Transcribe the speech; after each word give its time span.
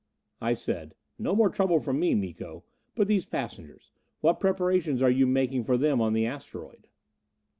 I 0.41 0.55
said, 0.55 0.95
"No 1.19 1.35
more 1.35 1.51
trouble 1.51 1.79
from 1.79 1.99
me, 1.99 2.15
Miko. 2.15 2.63
But 2.95 3.07
these 3.07 3.27
passengers 3.27 3.91
what 4.21 4.39
preparation 4.39 4.99
are 5.03 5.11
you 5.11 5.27
making 5.27 5.63
for 5.63 5.77
them 5.77 6.01
on 6.01 6.13
the 6.13 6.25
asteroid?" 6.25 6.87